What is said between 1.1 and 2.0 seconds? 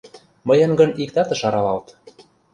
ыш аралалт...